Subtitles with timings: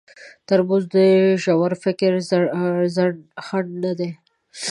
[0.47, 0.95] ترموز د
[1.43, 2.11] ژور فکر
[3.45, 4.09] خنډ نه دی.